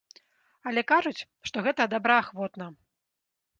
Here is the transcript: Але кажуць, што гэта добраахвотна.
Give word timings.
Але 0.71 0.81
кажуць, 0.91 1.25
што 1.51 1.65
гэта 1.69 1.87
добраахвотна. 1.93 2.73